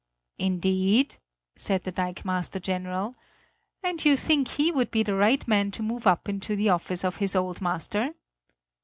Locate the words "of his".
7.05-7.35